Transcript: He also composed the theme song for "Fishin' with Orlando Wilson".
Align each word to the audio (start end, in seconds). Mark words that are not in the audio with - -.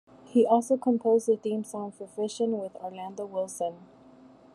He 0.25 0.47
also 0.47 0.77
composed 0.77 1.27
the 1.27 1.35
theme 1.37 1.63
song 1.63 1.91
for 1.91 2.07
"Fishin' 2.07 2.57
with 2.57 2.75
Orlando 2.77 3.23
Wilson". 3.27 3.85